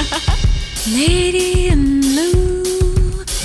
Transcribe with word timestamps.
Lady 0.00 1.68
in 1.68 2.00
blue, 2.00 2.62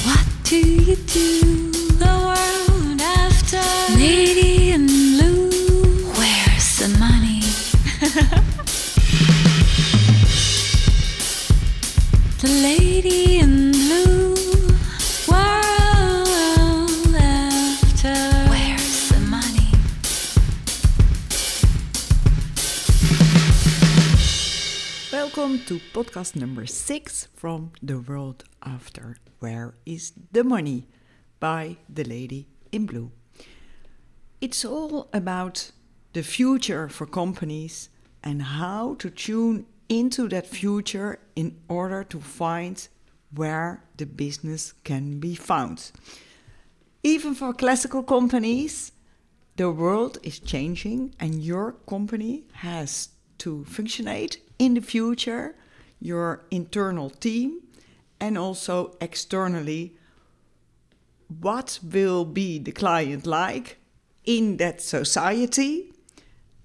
what 0.05 0.25
do 0.43 0.55
you 0.57 0.95
do? 0.95 1.71
The 1.99 2.05
world 2.05 3.01
after. 3.01 3.59
Lady 3.97 4.71
in 4.71 4.87
blue, 4.87 5.49
where's 6.15 6.77
the 6.77 6.87
money? 6.97 7.41
the 12.39 12.47
lady 12.63 13.39
to 25.65 25.79
podcast 25.93 26.35
number 26.35 26.67
six 26.67 27.27
from 27.33 27.71
The 27.81 27.97
World 27.97 28.43
After 28.61 29.17
Where 29.39 29.73
is 29.83 30.13
the 30.31 30.43
Money 30.43 30.87
by 31.39 31.77
The 31.89 32.03
Lady 32.03 32.47
in 32.71 32.85
Blue. 32.85 33.11
It's 34.39 34.63
all 34.63 35.09
about 35.11 35.71
the 36.13 36.21
future 36.21 36.87
for 36.87 37.07
companies 37.07 37.89
and 38.23 38.43
how 38.43 38.93
to 38.99 39.09
tune 39.09 39.65
into 39.89 40.29
that 40.29 40.45
future 40.45 41.17
in 41.35 41.57
order 41.67 42.03
to 42.03 42.19
find 42.19 42.87
where 43.33 43.83
the 43.97 44.05
business 44.05 44.75
can 44.83 45.19
be 45.19 45.33
found. 45.33 45.91
Even 47.01 47.33
for 47.33 47.53
classical 47.53 48.03
companies, 48.03 48.91
the 49.55 49.71
world 49.71 50.19
is 50.21 50.37
changing 50.37 51.15
and 51.19 51.43
your 51.43 51.71
company 51.87 52.43
has 52.53 53.09
to 53.39 53.65
functionate 53.65 54.37
in 54.59 54.73
the 54.73 54.81
future, 54.81 55.55
your 55.99 56.45
internal 56.51 57.09
team, 57.09 57.61
and 58.19 58.37
also 58.37 58.95
externally. 59.01 59.95
What 61.27 61.79
will 61.83 62.25
be 62.25 62.59
the 62.59 62.71
client 62.71 63.25
like 63.25 63.77
in 64.23 64.57
that 64.57 64.81
society? 64.81 65.91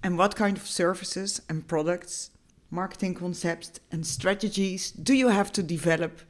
And 0.03 0.17
what 0.17 0.35
kind 0.35 0.57
of 0.57 0.67
services 0.67 1.41
and 1.47 1.67
products, 1.67 2.31
marketing 2.69 3.15
concepts, 3.15 3.79
and 3.91 4.05
strategies 4.05 4.91
do 4.91 5.13
you 5.13 5.29
have 5.29 5.51
to 5.53 5.63
develop 5.63 6.21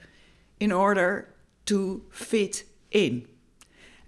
in 0.60 0.72
order 0.72 1.34
to 1.66 2.04
fit 2.12 2.66
in? 2.92 3.28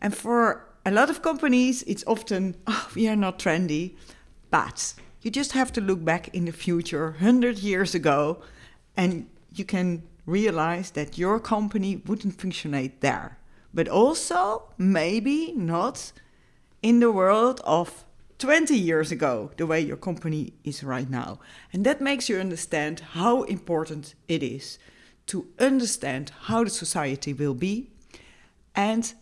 And 0.01 0.15
for 0.15 0.67
a 0.85 0.91
lot 0.91 1.09
of 1.09 1.21
companies, 1.21 1.83
it's 1.83 2.03
often, 2.05 2.55
oh, 2.67 2.89
we 2.95 3.07
are 3.07 3.15
not 3.15 3.39
trendy, 3.39 3.95
but 4.51 4.93
you 5.21 5.31
just 5.31 5.53
have 5.53 5.71
to 5.73 5.81
look 5.81 6.03
back 6.03 6.27
in 6.35 6.45
the 6.45 6.51
future 6.51 7.11
100 7.11 7.59
years 7.59 7.95
ago 7.95 8.41
and 8.95 9.27
you 9.53 9.65
can 9.65 10.03
realize 10.25 10.91
that 10.91 11.17
your 11.17 11.39
company 11.39 11.97
wouldn't 12.05 12.39
functionate 12.39 13.01
there. 13.01 13.37
But 13.73 13.87
also, 13.87 14.69
maybe 14.77 15.53
not 15.53 16.11
in 16.81 16.99
the 16.99 17.11
world 17.11 17.61
of 17.63 18.05
20 18.39 18.75
years 18.75 19.11
ago, 19.11 19.51
the 19.57 19.65
way 19.65 19.79
your 19.79 19.97
company 19.97 20.53
is 20.63 20.83
right 20.83 21.09
now. 21.09 21.39
And 21.71 21.85
that 21.85 22.01
makes 22.01 22.29
you 22.29 22.37
understand 22.37 22.99
how 22.99 23.43
important 23.43 24.15
it 24.27 24.43
is 24.43 24.77
to 25.27 25.47
understand 25.59 26.31
how 26.43 26.63
the 26.63 26.69
society 26.69 27.33
will 27.33 27.53
be 27.53 27.89
and 28.75 29.13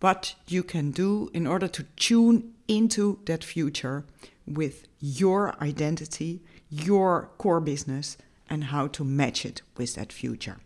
what 0.00 0.34
you 0.46 0.62
can 0.62 0.90
do 0.90 1.30
in 1.34 1.46
order 1.46 1.68
to 1.68 1.82
tune 1.96 2.54
into 2.68 3.18
that 3.26 3.44
future 3.44 4.04
with 4.46 4.86
your 5.00 5.54
identity, 5.60 6.40
your 6.70 7.30
core 7.38 7.60
business, 7.60 8.16
and 8.50 8.64
how 8.64 8.88
to 8.88 9.04
match 9.04 9.46
it 9.46 9.62
with 9.76 9.94
that 9.94 10.12
future. 10.12 10.58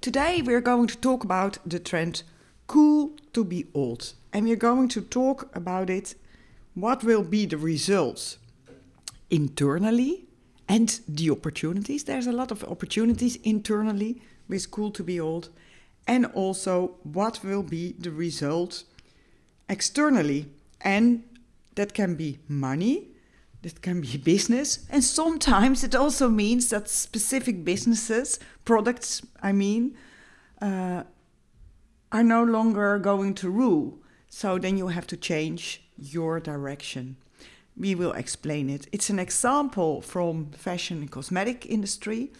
Today, 0.00 0.42
we're 0.42 0.60
going 0.60 0.86
to 0.88 0.96
talk 0.98 1.24
about 1.24 1.58
the 1.64 1.78
trend 1.78 2.22
cool 2.66 3.12
to 3.32 3.44
be 3.44 3.66
old, 3.74 4.12
and 4.32 4.46
we're 4.46 4.56
going 4.56 4.88
to 4.88 5.00
talk 5.00 5.54
about 5.56 5.88
it 5.90 6.14
what 6.74 7.02
will 7.02 7.22
be 7.22 7.46
the 7.46 7.58
results 7.58 8.38
internally 9.30 10.26
and 10.68 11.00
the 11.08 11.30
opportunities. 11.30 12.04
There's 12.04 12.26
a 12.26 12.32
lot 12.32 12.50
of 12.50 12.64
opportunities 12.64 13.36
internally 13.36 14.22
with 14.48 14.70
cool 14.70 14.90
to 14.92 15.02
be 15.02 15.20
old, 15.20 15.48
and 16.06 16.26
also 16.26 16.96
what 17.02 17.44
will 17.44 17.62
be 17.62 17.92
the 17.98 18.10
result 18.10 18.84
externally. 19.68 20.46
And 20.80 21.22
that 21.76 21.94
can 21.94 22.16
be 22.16 22.38
money, 22.48 23.11
that 23.62 23.80
can 23.80 24.00
be 24.00 24.16
business, 24.16 24.86
and 24.90 25.02
sometimes 25.02 25.84
it 25.84 25.94
also 25.94 26.28
means 26.28 26.68
that 26.70 26.88
specific 26.88 27.64
businesses, 27.64 28.38
products, 28.64 29.22
I 29.42 29.52
mean, 29.52 29.96
uh, 30.60 31.04
are 32.10 32.22
no 32.22 32.44
longer 32.44 32.98
going 32.98 33.34
to 33.34 33.50
rule. 33.50 33.98
So 34.28 34.58
then 34.58 34.76
you 34.76 34.88
have 34.88 35.06
to 35.08 35.16
change 35.16 35.82
your 35.96 36.40
direction. 36.40 37.16
We 37.76 37.94
will 37.94 38.12
explain 38.12 38.68
it. 38.68 38.86
It's 38.92 39.10
an 39.10 39.18
example 39.18 40.02
from 40.02 40.50
fashion 40.52 40.98
and 40.98 41.10
cosmetic 41.10 41.66
industry. 41.66 42.32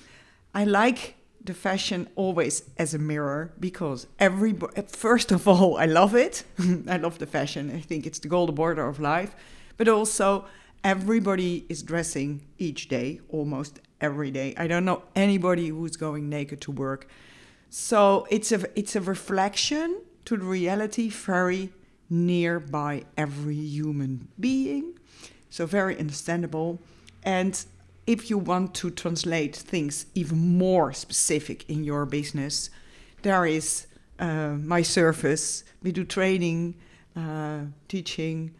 I 0.54 0.64
like 0.64 1.16
the 1.44 1.54
fashion 1.54 2.08
always 2.14 2.62
as 2.78 2.94
a 2.94 2.98
mirror 2.98 3.52
because 3.58 4.06
every 4.18 4.54
first 4.86 5.32
of 5.32 5.48
all 5.48 5.76
I 5.76 5.86
love 5.86 6.14
it. 6.14 6.44
I 6.88 6.98
love 6.98 7.18
the 7.18 7.26
fashion. 7.26 7.70
I 7.74 7.80
think 7.80 8.06
it's 8.06 8.18
the 8.18 8.28
golden 8.28 8.54
border 8.54 8.86
of 8.86 9.00
life, 9.00 9.34
but 9.76 9.88
also 9.88 10.44
everybody 10.84 11.64
is 11.68 11.82
dressing 11.82 12.42
each 12.58 12.88
day, 12.88 13.20
almost 13.28 13.80
every 14.00 14.30
day. 14.30 14.54
I 14.56 14.66
don't 14.66 14.84
know 14.84 15.02
anybody 15.14 15.68
who's 15.68 15.96
going 15.96 16.28
naked 16.28 16.60
to 16.62 16.72
work. 16.72 17.08
So 17.70 18.26
it's 18.30 18.52
a 18.52 18.66
it's 18.78 18.96
a 18.96 19.00
reflection 19.00 20.02
to 20.26 20.36
the 20.36 20.44
reality 20.44 21.08
very 21.08 21.70
nearby 22.10 23.04
every 23.16 23.56
human 23.56 24.28
being. 24.38 24.98
So 25.50 25.66
very 25.66 25.98
understandable 25.98 26.80
and 27.22 27.64
if 28.06 28.30
you 28.30 28.38
want 28.38 28.74
to 28.74 28.90
translate 28.90 29.54
things 29.54 30.06
even 30.14 30.58
more 30.58 30.92
specific 30.92 31.68
in 31.68 31.84
your 31.84 32.04
business, 32.04 32.68
there 33.22 33.46
is 33.46 33.86
uh, 34.18 34.56
my 34.58 34.82
service. 34.82 35.62
We 35.82 35.92
do 35.92 36.04
training, 36.04 36.74
uh, 37.16 37.60
teaching, 37.88 38.54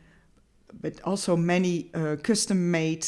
but 0.81 1.00
also 1.05 1.37
many 1.37 1.91
uh, 1.94 2.16
custom 2.22 2.71
made 2.71 3.06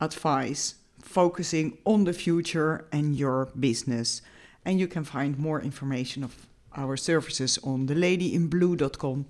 advice 0.00 0.74
focusing 1.00 1.78
on 1.84 2.04
the 2.04 2.12
future 2.12 2.86
and 2.92 3.14
your 3.16 3.48
business. 3.58 4.22
And 4.64 4.80
you 4.80 4.86
can 4.88 5.04
find 5.04 5.38
more 5.38 5.60
information 5.60 6.24
of 6.24 6.46
our 6.76 6.96
services 6.96 7.58
on 7.62 7.86
theladyinblu.com 7.86 9.26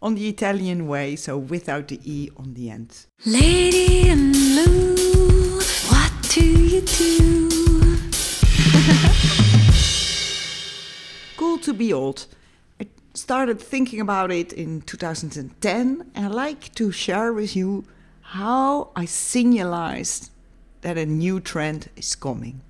on 0.00 0.14
the 0.14 0.28
Italian 0.28 0.86
way, 0.86 1.16
so 1.16 1.36
without 1.38 1.88
the 1.88 2.00
E 2.04 2.30
on 2.36 2.54
the 2.54 2.70
end. 2.70 3.06
Lady 3.24 4.08
in 4.08 4.32
blue, 4.32 5.58
what 5.88 6.12
do 6.30 6.44
you 6.44 6.80
do? 6.82 7.48
cool 11.36 11.58
to 11.58 11.72
be 11.74 11.92
old. 11.92 12.26
Started 13.18 13.60
thinking 13.60 14.00
about 14.00 14.30
it 14.30 14.52
in 14.52 14.80
2010, 14.82 16.10
and 16.14 16.24
I 16.24 16.28
like 16.28 16.72
to 16.76 16.92
share 16.92 17.32
with 17.32 17.56
you 17.56 17.84
how 18.20 18.90
I 18.94 19.06
signalized 19.06 20.30
that 20.82 20.96
a 20.96 21.04
new 21.04 21.40
trend 21.40 21.90
is 21.96 22.14
coming. 22.14 22.60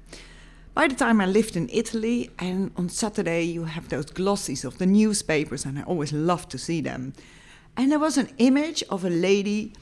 By 0.72 0.88
the 0.88 0.94
time 0.94 1.20
I 1.20 1.26
lived 1.26 1.54
in 1.54 1.68
Italy, 1.70 2.30
and 2.38 2.72
on 2.76 2.88
Saturday 2.88 3.42
you 3.42 3.64
have 3.64 3.90
those 3.90 4.06
glossies 4.06 4.64
of 4.64 4.78
the 4.78 4.86
newspapers, 4.86 5.66
and 5.66 5.78
I 5.78 5.82
always 5.82 6.14
love 6.14 6.48
to 6.48 6.56
see 6.56 6.80
them. 6.80 7.12
And 7.76 7.92
there 7.92 7.98
was 7.98 8.16
an 8.16 8.30
image 8.38 8.82
of 8.88 9.04
a 9.04 9.10
lady 9.10 9.74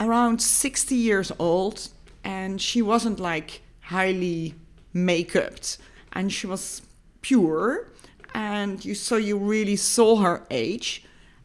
around 0.00 0.40
60 0.40 0.94
years 0.94 1.30
old, 1.38 1.88
and 2.24 2.62
she 2.62 2.80
wasn't 2.80 3.20
like 3.20 3.60
highly 3.82 4.54
make-upped, 4.94 5.76
and 6.14 6.32
she 6.32 6.46
was 6.46 6.80
pure, 7.20 7.91
and 8.34 8.84
you 8.84 8.94
so 8.94 9.16
you 9.16 9.38
really 9.38 9.76
saw 9.76 10.16
her 10.16 10.46
age, 10.50 11.04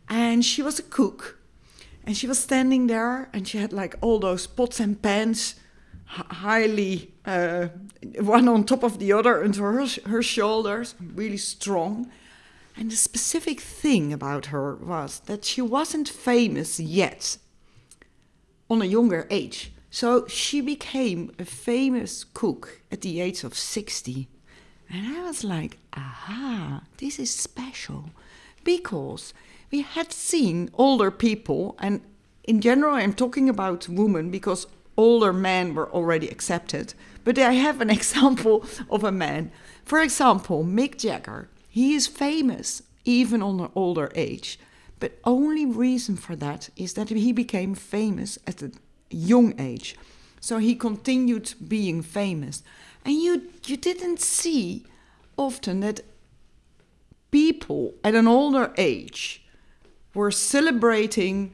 and 0.10 0.44
she 0.44 0.62
was 0.62 0.80
a 0.80 0.84
cook, 0.84 1.40
and 2.06 2.16
she 2.16 2.28
was 2.28 2.40
standing 2.40 2.88
there, 2.88 3.30
and 3.34 3.48
she 3.48 3.58
had 3.58 3.74
like 3.74 3.96
all 4.02 4.20
those 4.20 4.48
pots 4.48 4.80
and 4.80 5.02
pans 5.02 5.56
highly 6.08 7.14
uh, 7.26 7.68
one 8.20 8.48
on 8.48 8.64
top 8.64 8.84
of 8.84 9.00
the 9.00 9.12
other 9.12 9.44
under 9.44 9.72
her, 9.72 9.88
her 10.06 10.24
shoulders, 10.24 10.96
really 11.02 11.38
strong. 11.38 12.10
And 12.78 12.92
the 12.92 12.96
specific 12.96 13.60
thing 13.60 14.14
about 14.14 14.48
her 14.48 14.76
was 14.76 15.20
that 15.22 15.44
she 15.44 15.62
wasn't 15.62 16.08
famous 16.08 16.80
yet 16.80 17.38
on 18.70 18.82
a 18.82 18.86
younger 18.86 19.28
age. 19.30 19.74
So 19.90 20.28
she 20.28 20.62
became 20.62 21.32
a 21.40 21.46
famous 21.46 22.24
cook 22.24 22.82
at 22.92 23.02
the 23.02 23.20
age 23.20 23.44
of 23.44 23.58
60. 23.58 24.28
And 24.90 25.18
I 25.18 25.24
was 25.24 25.44
like, 25.44 25.78
aha, 25.94 26.84
this 26.98 27.20
is 27.20 27.32
special. 27.32 28.12
Because 28.64 29.34
we 29.72 29.82
had 29.82 30.12
seen 30.14 30.70
older 30.74 31.12
people, 31.12 31.76
and 31.80 32.02
in 32.44 32.62
general, 32.62 32.96
I'm 32.96 33.14
talking 33.14 33.50
about 33.50 33.90
women 33.90 34.32
because 34.32 34.68
older 34.96 35.34
men 35.34 35.76
were 35.76 35.92
already 35.92 36.28
accepted, 36.28 36.94
But 37.24 37.38
I 37.38 37.54
have 37.54 37.82
an 37.82 37.90
example 38.00 38.66
of 38.90 39.04
a 39.04 39.12
man. 39.12 39.52
For 39.84 40.00
example, 40.02 40.64
Mick 40.64 40.98
Jagger. 40.98 41.50
He 41.70 41.94
is 41.94 42.08
famous 42.08 42.82
even 43.04 43.42
on 43.42 43.60
an 43.60 43.72
older 43.76 44.12
age. 44.16 44.60
But 45.00 45.20
only 45.24 45.66
reason 45.66 46.18
for 46.18 46.36
that 46.38 46.70
is 46.76 46.94
that 46.94 47.10
he 47.10 47.32
became 47.32 47.76
famous 47.76 48.40
at 48.48 48.62
a 48.62 48.72
young 49.10 49.54
age. 49.60 49.96
So 50.40 50.58
he 50.58 50.76
continued 50.76 51.54
being 51.68 52.02
famous. 52.02 52.64
And 53.08 53.16
you 53.16 53.44
you 53.66 53.78
didn't 53.78 54.20
see 54.20 54.86
often 55.38 55.80
that 55.80 56.02
people 57.32 57.94
at 58.04 58.16
an 58.16 58.28
older 58.28 58.74
age 58.78 59.46
were 60.14 60.30
celebrating 60.30 61.54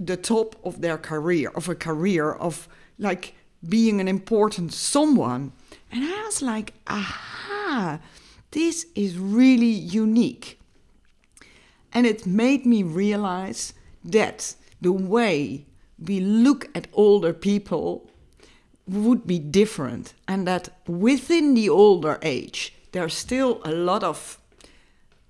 the 0.00 0.16
top 0.16 0.56
of 0.64 0.80
their 0.80 0.98
career, 0.98 1.50
of 1.54 1.68
a 1.68 1.76
career, 1.76 2.32
of 2.32 2.68
like 2.98 3.34
being 3.68 4.00
an 4.00 4.08
important 4.08 4.72
someone. 4.72 5.52
And 5.92 6.04
I 6.04 6.22
was 6.24 6.42
like, 6.42 6.74
aha, 6.88 8.00
this 8.50 8.86
is 8.96 9.18
really 9.18 9.66
unique. 9.66 10.58
And 11.92 12.06
it 12.06 12.26
made 12.26 12.66
me 12.66 12.82
realize 12.82 13.72
that 14.04 14.56
the 14.80 14.92
way 14.92 15.66
we 15.98 16.18
look 16.20 16.68
at 16.74 16.88
older 16.92 17.32
people 17.32 18.10
would 18.88 19.26
be 19.26 19.38
different, 19.38 20.14
and 20.26 20.46
that 20.46 20.70
within 20.86 21.54
the 21.54 21.68
older 21.68 22.18
age, 22.22 22.74
there's 22.92 23.14
still 23.14 23.60
a 23.64 23.72
lot 23.72 24.02
of 24.02 24.38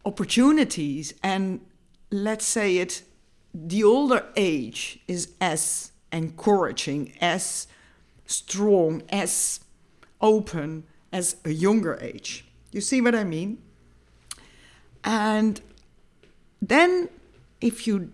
opportunities 0.05 1.13
and 1.23 1.61
let's 2.11 2.47
say 2.47 2.79
it 2.79 3.03
the 3.53 3.83
older 3.85 4.25
age 4.37 5.01
is 5.07 5.33
as 5.41 5.93
encouraging 6.13 7.13
as 7.21 7.67
strong 8.27 9.03
as 9.11 9.61
open 10.21 10.85
as 11.13 11.37
a 11.45 11.51
younger 11.51 11.99
age. 12.01 12.45
You 12.73 12.81
see 12.81 13.01
what 13.01 13.15
i 13.15 13.25
mean? 13.25 13.59
And 15.05 15.61
then 16.61 17.09
if 17.61 17.87
you 17.87 18.13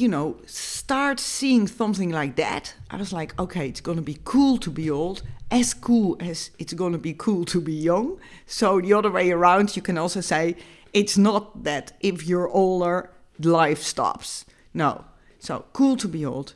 you 0.00 0.08
know 0.08 0.36
start 0.46 1.18
seeing 1.20 1.66
something 1.66 2.10
like 2.10 2.36
that 2.36 2.74
i 2.90 2.96
was 2.96 3.12
like 3.12 3.38
okay 3.38 3.68
it's 3.68 3.80
going 3.80 3.96
to 3.96 4.02
be 4.02 4.18
cool 4.24 4.56
to 4.58 4.70
be 4.70 4.90
old 4.90 5.22
as 5.50 5.72
cool 5.74 6.16
as 6.20 6.50
it's 6.58 6.74
going 6.74 6.92
to 6.92 6.98
be 6.98 7.14
cool 7.14 7.44
to 7.46 7.60
be 7.60 7.72
young. 7.72 8.18
So 8.46 8.80
the 8.80 8.92
other 8.92 9.10
way 9.10 9.30
around 9.30 9.76
you 9.76 9.82
can 9.82 9.98
also 9.98 10.20
say 10.20 10.56
it's 10.92 11.16
not 11.16 11.64
that 11.64 11.92
if 12.00 12.26
you're 12.26 12.48
older 12.48 13.10
life 13.40 13.82
stops. 13.82 14.44
No. 14.74 15.04
So 15.38 15.64
cool 15.72 15.96
to 15.98 16.08
be 16.08 16.24
old. 16.24 16.54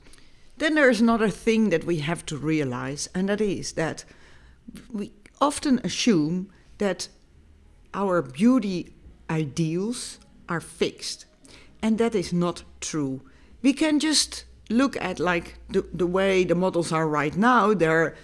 Then 0.59 0.75
there's 0.75 1.01
another 1.01 1.31
thing 1.31 1.71
that 1.71 1.85
we 1.85 1.99
have 1.99 2.27
to 2.27 2.37
realize 2.37 3.09
and 3.15 3.29
that 3.29 3.41
is 3.41 3.73
that 3.73 4.05
we 4.93 5.13
often 5.41 5.81
assume 5.83 6.51
that 6.79 7.09
our 7.95 8.23
beauty 8.23 8.95
ideals 9.31 10.19
are 10.49 10.61
fixed 10.61 11.25
and 11.81 11.99
that 11.99 12.15
is 12.15 12.33
not 12.33 12.63
true. 12.81 13.23
We 13.63 13.73
can 13.73 13.99
just 13.99 14.45
look 14.69 14.97
at 14.97 15.19
like 15.21 15.55
the, 15.69 15.87
the 15.93 16.07
way 16.07 16.45
the 16.45 16.55
models 16.55 16.93
are 16.93 17.07
right 17.07 17.37
now. 17.37 17.75
Their 17.75 18.15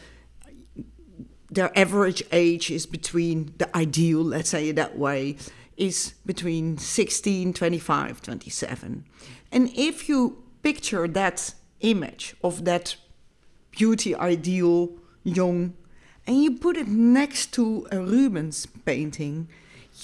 their 1.51 1.77
average 1.79 2.23
age 2.31 2.71
is 2.71 2.85
between 2.85 3.55
the 3.57 3.75
ideal, 3.77 4.23
let's 4.23 4.51
say 4.51 4.69
it 4.69 4.77
that 4.77 4.99
way, 4.99 5.37
is 5.79 6.15
between 6.27 6.77
16, 6.77 7.55
25, 7.55 8.21
27. 8.21 9.05
And 9.51 9.71
if 9.75 10.09
you 10.09 10.43
picture 10.63 11.09
that 11.09 11.55
image 11.81 12.37
of 12.45 12.65
that 12.67 12.97
beauty 13.71 14.15
ideal 14.15 14.91
young 15.25 15.75
and 16.27 16.43
you 16.43 16.59
put 16.59 16.77
it 16.77 16.89
next 16.89 17.53
to 17.55 17.87
a 17.91 17.99
Rubens 17.99 18.67
painting, 18.85 19.49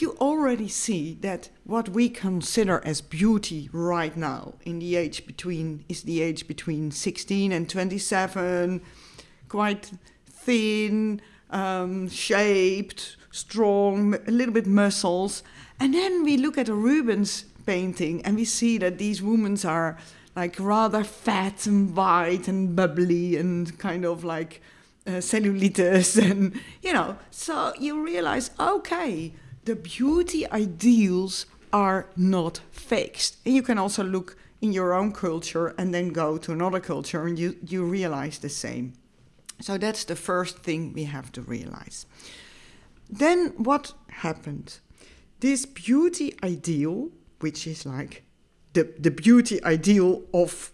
you 0.00 0.16
already 0.20 0.68
see 0.68 1.14
that 1.20 1.50
what 1.64 1.88
we 1.88 2.08
consider 2.08 2.82
as 2.84 3.00
beauty 3.00 3.68
right 3.72 4.16
now 4.16 4.54
in 4.64 4.78
the 4.78 4.96
age 4.96 5.26
between 5.26 5.84
is 5.88 6.02
the 6.02 6.22
age 6.22 6.48
between 6.48 6.90
16 6.90 7.52
and 7.52 7.68
27 7.68 8.80
quite 9.48 9.92
thin 10.26 11.20
um, 11.50 12.08
shaped 12.08 13.16
strong 13.30 14.14
a 14.26 14.30
little 14.30 14.54
bit 14.54 14.66
muscles. 14.66 15.42
And 15.78 15.94
then 15.94 16.24
we 16.24 16.36
look 16.36 16.58
at 16.58 16.68
a 16.68 16.74
rubens 16.74 17.44
painting 17.66 18.22
and 18.22 18.36
we 18.36 18.44
see 18.44 18.78
that 18.78 18.98
these 18.98 19.22
women 19.22 19.56
are 19.64 19.96
like 20.36 20.56
rather 20.58 21.04
fat 21.04 21.66
and 21.66 21.96
white 21.96 22.48
and 22.48 22.74
bubbly 22.74 23.36
and 23.36 23.78
kind 23.78 24.04
of 24.04 24.24
like 24.24 24.60
uh, 25.06 25.12
cellulitis 25.20 26.20
and 26.30 26.60
you 26.82 26.92
know. 26.92 27.16
So 27.30 27.72
you 27.78 28.02
realize 28.02 28.50
okay 28.58 29.32
the 29.64 29.76
beauty 29.76 30.48
ideals 30.50 31.46
are 31.72 32.06
not 32.16 32.60
fixed. 32.70 33.36
And 33.44 33.54
you 33.54 33.62
can 33.62 33.78
also 33.78 34.04
look 34.04 34.36
in 34.60 34.72
your 34.72 34.94
own 34.94 35.12
culture 35.12 35.74
and 35.76 35.92
then 35.92 36.10
go 36.10 36.38
to 36.38 36.52
another 36.52 36.80
culture 36.80 37.26
and 37.26 37.38
you, 37.38 37.56
you 37.66 37.84
realize 37.84 38.38
the 38.38 38.48
same. 38.48 38.94
So 39.60 39.78
that's 39.78 40.04
the 40.04 40.16
first 40.16 40.58
thing 40.58 40.92
we 40.92 41.04
have 41.04 41.32
to 41.32 41.42
realize. 41.42 42.06
Then 43.08 43.48
what 43.56 43.92
happened? 44.08 44.78
This 45.40 45.66
beauty 45.66 46.34
ideal, 46.42 47.10
which 47.40 47.66
is 47.66 47.84
like 47.84 48.24
the, 48.72 48.94
the 48.98 49.10
beauty 49.10 49.62
ideal 49.64 50.22
of 50.32 50.72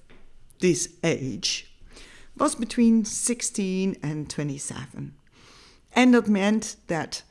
this 0.60 0.94
age, 1.02 1.72
was 2.36 2.54
between 2.54 3.04
16 3.04 3.96
and 4.02 4.30
27. 4.30 5.14
And 5.92 6.14
that 6.14 6.28
meant 6.28 6.76
that 6.86 7.22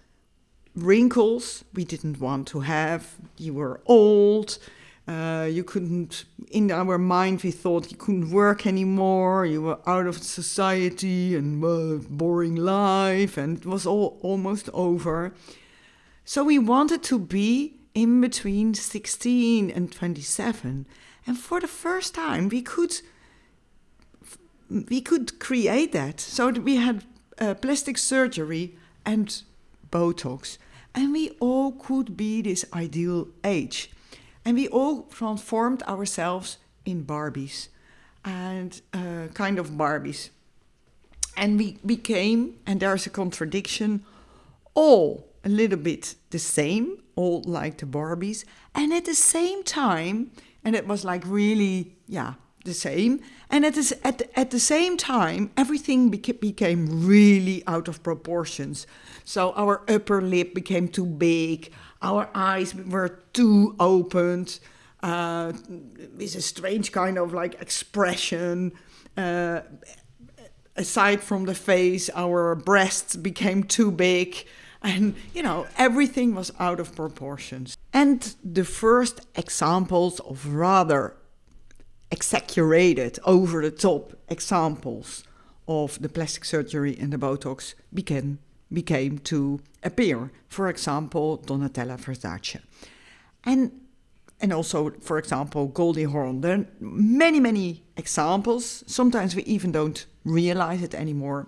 wrinkles 0.84 1.64
we 1.74 1.84
didn't 1.84 2.20
want 2.20 2.48
to 2.50 2.62
have. 2.62 3.16
You 3.38 3.54
were 3.54 3.81
old. 3.86 4.58
Uh, 5.08 5.48
you 5.50 5.64
couldn't, 5.64 6.26
in 6.52 6.70
our 6.70 7.00
mind, 7.00 7.42
we 7.42 7.50
thought 7.50 7.92
you 7.92 7.98
couldn't 7.98 8.30
work 8.30 8.68
anymore. 8.68 9.44
You 9.44 9.64
were 9.64 9.80
out 9.88 10.06
of 10.06 10.22
society 10.22 11.36
and 11.36 11.64
uh, 11.64 11.98
boring 12.10 12.56
life, 12.56 13.36
and 13.36 13.58
it 13.58 13.66
was 13.66 13.88
all 13.88 14.20
almost 14.22 14.70
over. 14.72 15.34
So 16.26 16.44
we 16.44 16.60
wanted 16.60 17.02
to 17.04 17.18
be 17.18 17.80
in 17.96 18.22
between 18.22 18.76
16 18.76 19.72
and 19.72 19.92
27. 19.92 20.86
And 21.26 21.38
for 21.40 21.60
the 21.60 21.68
first 21.68 22.14
time, 22.14 22.50
we 22.50 22.62
could 22.62 23.02
we 24.70 25.02
could 25.02 25.40
create 25.40 25.92
that. 25.94 26.20
So 26.20 26.50
we 26.52 26.76
had 26.76 27.04
uh, 27.40 27.56
plastic 27.56 27.98
surgery 27.98 28.76
and 29.06 29.42
Botox. 29.92 30.60
And 30.96 31.14
we 31.14 31.31
all 31.40 31.72
could 31.72 32.18
be 32.18 32.42
this 32.42 32.66
ideal 32.74 33.28
age. 33.44 33.92
And 34.44 34.56
we 34.58 34.68
all 34.68 35.04
transformed 35.04 35.84
ourselves 35.84 36.58
in 36.86 37.06
Barbies 37.06 37.68
and 38.26 38.81
uh, 38.94 39.28
kind 39.34 39.60
of 39.60 39.72
Barbies. 39.72 40.30
And 41.38 41.58
we 41.58 41.78
became, 41.86 42.56
and 42.66 42.80
there's 42.80 43.06
a 43.06 43.10
contradiction, 43.10 44.04
all 44.74 45.28
a 45.44 45.50
little 45.50 45.78
bit 45.78 46.16
the 46.31 46.40
same, 46.40 46.98
all 47.16 47.44
like 47.46 47.78
the 47.78 47.86
Barbies. 47.86 48.44
And 48.76 48.92
at 48.94 49.06
the 49.06 49.16
same 49.16 49.64
time, 49.64 50.31
and 50.64 50.76
it 50.76 50.88
was 50.88 51.06
like 51.06 51.24
really, 51.26 51.96
yeah, 52.08 52.34
the 52.69 52.73
same. 52.90 53.11
And 53.49 53.66
at, 53.66 53.73
this, 53.73 53.92
at, 54.04 54.16
the, 54.19 54.40
at 54.40 54.49
the 54.52 54.59
same 54.59 54.95
time, 54.95 55.52
everything 55.57 56.11
beca- 56.11 56.40
became 56.40 57.07
really 57.07 57.64
out 57.66 57.88
of 57.88 58.02
proportions. 58.04 58.88
So 59.26 59.42
our 59.64 59.76
upper 59.95 60.21
lip 60.21 60.54
became 60.54 60.88
too 60.88 61.06
big, 61.06 61.71
our 62.02 62.30
eyes 62.33 62.73
were 62.73 63.11
too 63.33 63.76
opened, 63.80 64.59
uh, 65.04 65.54
with 66.18 66.35
a 66.35 66.42
strange 66.42 66.92
kind 66.92 67.18
of 67.18 67.33
like 67.33 67.61
expression. 67.61 68.71
Uh, 69.18 69.61
aside 70.76 71.21
from 71.21 71.45
the 71.45 71.56
face, 71.56 72.09
our 72.16 72.56
breasts 72.56 73.16
became 73.16 73.64
too 73.64 73.92
big. 73.92 74.45
And, 74.81 75.16
you 75.35 75.44
know, 75.44 75.68
everything 75.78 76.35
was 76.35 76.52
out 76.57 76.80
of 76.80 76.95
proportions. 76.95 77.76
And 77.92 78.35
the 78.44 78.64
first 78.64 79.16
examples 79.35 80.21
of 80.21 80.54
rather 80.54 81.16
exaggerated, 82.11 83.19
over 83.25 83.61
the 83.61 83.71
top 83.71 84.13
examples 84.30 85.23
of 85.68 86.01
the 86.01 86.09
plastic 86.09 86.45
surgery 86.45 86.97
and 86.99 87.13
the 87.13 87.18
Botox 87.18 87.75
began, 87.94 88.39
became 88.73 89.19
to 89.19 89.59
appear. 89.83 90.31
For 90.47 90.68
example, 90.69 91.37
Donatella 91.45 91.99
Versace. 91.99 92.59
And, 93.44 93.71
and 94.42 94.51
also, 94.51 94.92
for 95.01 95.18
example, 95.18 95.68
Goldie 95.68 96.04
Hawn. 96.04 96.42
There 96.42 96.56
are 96.57 96.66
many, 96.80 97.39
many 97.39 97.83
examples. 97.95 98.83
Sometimes 98.87 99.35
we 99.35 99.44
even 99.44 99.71
don't 99.71 100.06
realize 100.25 100.81
it 100.81 100.95
anymore. 100.95 101.47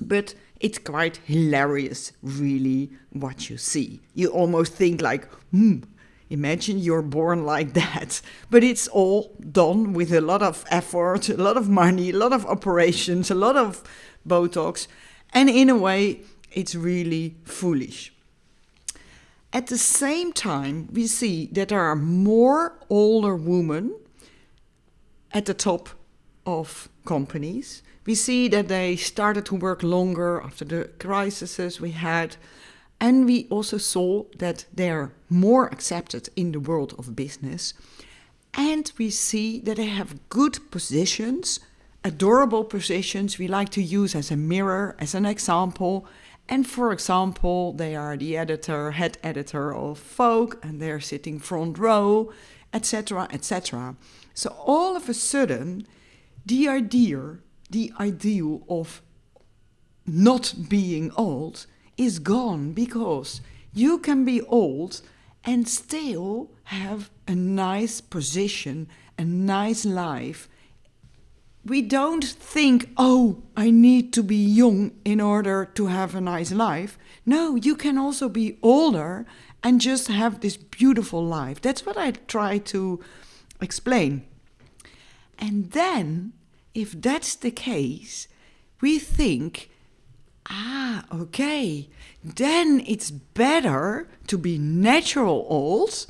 But 0.00 0.34
it's 0.58 0.78
quite 0.78 1.18
hilarious, 1.26 2.12
really, 2.22 2.90
what 3.10 3.50
you 3.50 3.58
see. 3.58 4.00
You 4.14 4.28
almost 4.28 4.72
think 4.72 5.02
like, 5.02 5.26
hmm, 5.50 5.80
imagine 6.32 6.78
you're 6.78 7.02
born 7.02 7.44
like 7.44 7.72
that. 7.74 8.20
But 8.50 8.64
it's 8.64 8.88
all 8.88 9.36
done 9.38 9.92
with 9.92 10.12
a 10.12 10.20
lot 10.20 10.42
of 10.42 10.64
effort, 10.70 11.28
a 11.28 11.36
lot 11.36 11.56
of 11.56 11.68
money, 11.68 12.10
a 12.10 12.16
lot 12.16 12.32
of 12.32 12.46
operations, 12.46 13.30
a 13.30 13.34
lot 13.34 13.56
of 13.56 13.82
Botox. 14.26 14.86
And 15.32 15.48
in 15.48 15.70
a 15.70 15.76
way, 15.76 16.22
it's 16.50 16.74
really 16.74 17.36
foolish. 17.44 18.12
At 19.52 19.66
the 19.66 19.78
same 19.78 20.32
time, 20.32 20.88
we 20.92 21.06
see 21.06 21.46
that 21.52 21.68
there 21.68 21.80
are 21.80 21.96
more 21.96 22.78
older 22.88 23.36
women 23.36 23.94
at 25.32 25.44
the 25.44 25.54
top 25.54 25.90
of 26.46 26.88
companies. 27.04 27.82
We 28.06 28.14
see 28.14 28.48
that 28.48 28.68
they 28.68 28.96
started 28.96 29.46
to 29.46 29.54
work 29.54 29.82
longer 29.82 30.40
after 30.40 30.64
the 30.64 30.90
crises 30.98 31.80
we 31.80 31.90
had. 31.92 32.36
And 33.02 33.26
we 33.26 33.48
also 33.50 33.78
saw 33.78 34.26
that 34.38 34.66
they're 34.72 35.12
more 35.28 35.66
accepted 35.66 36.28
in 36.36 36.52
the 36.52 36.60
world 36.60 36.94
of 36.96 37.16
business. 37.16 37.74
And 38.54 38.92
we 38.96 39.10
see 39.10 39.58
that 39.62 39.76
they 39.76 39.86
have 39.86 40.28
good 40.28 40.70
positions, 40.70 41.58
adorable 42.04 42.62
positions 42.62 43.40
we 43.40 43.48
like 43.48 43.70
to 43.70 43.82
use 43.82 44.14
as 44.14 44.30
a 44.30 44.36
mirror, 44.36 44.94
as 45.00 45.16
an 45.16 45.26
example. 45.26 46.06
And 46.48 46.64
for 46.64 46.92
example, 46.92 47.72
they 47.72 47.96
are 47.96 48.16
the 48.16 48.36
editor, 48.36 48.92
head 48.92 49.18
editor 49.24 49.74
of 49.74 49.98
Vogue, 49.98 50.54
and 50.62 50.80
they're 50.80 51.00
sitting 51.00 51.40
front 51.40 51.78
row, 51.78 52.32
etc., 52.72 53.26
etc. 53.32 53.96
So 54.32 54.54
all 54.64 54.94
of 54.94 55.08
a 55.08 55.14
sudden, 55.14 55.88
the 56.46 56.68
idea, 56.68 57.38
the 57.68 57.92
ideal 57.98 58.62
of 58.68 59.02
not 60.06 60.54
being 60.68 61.10
old 61.16 61.66
is 61.96 62.18
gone 62.18 62.72
because 62.72 63.40
you 63.72 63.98
can 63.98 64.24
be 64.24 64.40
old 64.42 65.00
and 65.44 65.68
still 65.68 66.50
have 66.64 67.10
a 67.26 67.34
nice 67.34 68.00
position, 68.00 68.88
a 69.18 69.24
nice 69.24 69.84
life. 69.84 70.48
We 71.64 71.82
don't 71.82 72.24
think, 72.24 72.90
oh, 72.96 73.42
I 73.56 73.70
need 73.70 74.12
to 74.14 74.22
be 74.22 74.36
young 74.36 74.92
in 75.04 75.20
order 75.20 75.64
to 75.74 75.86
have 75.86 76.14
a 76.14 76.20
nice 76.20 76.50
life. 76.50 76.98
No, 77.24 77.54
you 77.54 77.76
can 77.76 77.98
also 77.98 78.28
be 78.28 78.58
older 78.62 79.26
and 79.62 79.80
just 79.80 80.08
have 80.08 80.40
this 80.40 80.56
beautiful 80.56 81.24
life. 81.24 81.60
That's 81.60 81.86
what 81.86 81.96
I 81.96 82.12
try 82.26 82.58
to 82.58 83.00
explain. 83.60 84.24
And 85.38 85.70
then, 85.70 86.32
if 86.74 87.00
that's 87.00 87.36
the 87.36 87.50
case, 87.50 88.28
we 88.80 88.98
think, 88.98 89.70
ah, 90.48 91.04
okay, 91.12 91.88
then 92.22 92.82
it's 92.86 93.10
better 93.10 94.08
to 94.26 94.38
be 94.38 94.58
natural 94.58 95.46
old, 95.48 96.06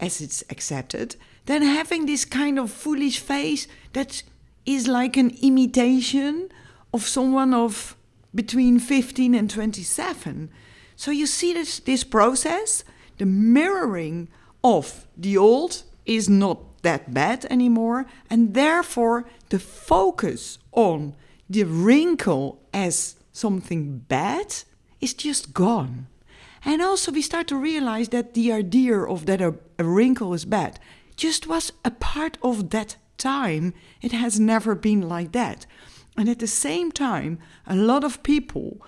as 0.00 0.20
it's 0.20 0.42
accepted, 0.50 1.16
than 1.46 1.62
having 1.62 2.06
this 2.06 2.24
kind 2.24 2.58
of 2.58 2.70
foolish 2.70 3.18
face 3.20 3.66
that 3.92 4.22
is 4.64 4.88
like 4.88 5.16
an 5.16 5.36
imitation 5.42 6.48
of 6.92 7.06
someone 7.06 7.54
of 7.54 7.96
between 8.34 8.78
15 8.78 9.34
and 9.34 9.48
27. 9.48 10.50
So 10.96 11.10
you 11.10 11.26
see 11.26 11.52
this, 11.52 11.78
this 11.80 12.04
process, 12.04 12.84
the 13.18 13.26
mirroring 13.26 14.28
of 14.62 15.06
the 15.16 15.36
old 15.36 15.82
is 16.04 16.28
not 16.28 16.82
that 16.82 17.12
bad 17.12 17.46
anymore, 17.50 18.06
and 18.30 18.54
therefore 18.54 19.24
the 19.48 19.58
focus 19.58 20.58
on 20.72 21.14
the 21.48 21.64
wrinkle 21.64 22.60
as 22.72 23.16
something 23.36 23.98
bad 24.08 24.54
is 25.00 25.14
just 25.14 25.52
gone. 25.52 26.06
And 26.64 26.80
also, 26.82 27.12
we 27.12 27.22
start 27.22 27.46
to 27.48 27.56
realize 27.56 28.08
that 28.08 28.34
the 28.34 28.50
idea 28.50 28.98
of 28.98 29.26
that 29.26 29.40
a, 29.40 29.54
a 29.78 29.84
wrinkle 29.84 30.34
is 30.34 30.44
bad 30.44 30.80
just 31.16 31.46
was 31.46 31.72
a 31.84 31.90
part 31.90 32.38
of 32.42 32.70
that 32.70 32.96
time. 33.18 33.74
It 34.00 34.12
has 34.12 34.40
never 34.40 34.74
been 34.74 35.02
like 35.08 35.32
that. 35.32 35.66
And 36.16 36.28
at 36.28 36.38
the 36.38 36.46
same 36.46 36.90
time, 36.90 37.38
a 37.66 37.76
lot 37.76 38.04
of 38.04 38.22
people 38.22 38.80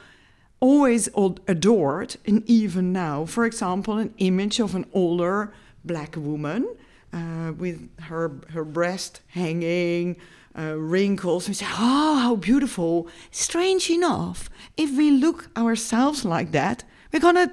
always 0.60 1.08
adored, 1.46 2.16
and 2.26 2.42
even 2.48 2.92
now, 2.92 3.26
for 3.26 3.44
example, 3.44 3.98
an 3.98 4.12
image 4.18 4.58
of 4.58 4.74
an 4.74 4.86
older 4.92 5.52
black 5.84 6.16
woman 6.16 6.66
uh, 7.12 7.52
with 7.56 7.88
her 8.00 8.40
her 8.50 8.64
breast 8.64 9.20
hanging, 9.28 10.16
uh, 10.58 10.74
wrinkles. 10.76 11.48
We 11.48 11.54
say, 11.54 11.66
"Oh, 11.66 12.16
how 12.16 12.36
beautiful!" 12.36 13.08
Strange 13.30 13.90
enough, 13.90 14.50
if 14.76 14.96
we 14.96 15.10
look 15.10 15.48
ourselves 15.56 16.24
like 16.24 16.52
that, 16.52 16.84
we're 17.12 17.20
gonna 17.20 17.52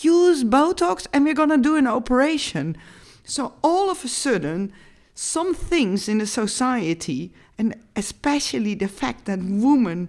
use 0.00 0.44
Botox 0.44 1.06
and 1.12 1.24
we're 1.24 1.34
gonna 1.34 1.58
do 1.58 1.76
an 1.76 1.86
operation. 1.86 2.76
So 3.24 3.54
all 3.62 3.90
of 3.90 4.04
a 4.04 4.08
sudden, 4.08 4.72
some 5.14 5.54
things 5.54 6.08
in 6.08 6.18
the 6.18 6.26
society, 6.26 7.32
and 7.58 7.74
especially 7.94 8.74
the 8.74 8.88
fact 8.88 9.24
that 9.24 9.38
women 9.40 10.08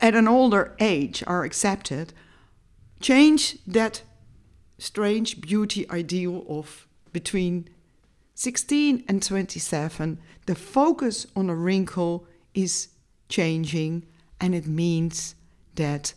at 0.00 0.14
an 0.14 0.28
older 0.28 0.74
age 0.80 1.22
are 1.26 1.44
accepted, 1.44 2.12
change 3.00 3.58
that 3.66 4.02
strange 4.78 5.40
beauty 5.40 5.88
ideal 5.90 6.44
of 6.48 6.86
between 7.12 7.68
16 8.34 9.04
and 9.08 9.22
27, 9.22 10.18
the 10.46 10.54
focus 10.54 11.26
on 11.36 11.48
a 11.48 11.54
wrinkle 11.54 12.26
is 12.52 12.88
changing, 13.28 14.04
and 14.40 14.54
it 14.54 14.66
means 14.66 15.34
that 15.76 16.14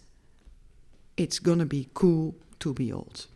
it's 1.15 1.39
gonna 1.39 1.65
be 1.65 1.89
cool 1.93 2.35
to 2.59 2.73
be 2.73 2.91
old. 2.91 3.27